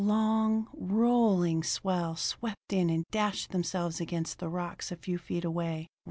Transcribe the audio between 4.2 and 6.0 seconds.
the rocks a few feet away.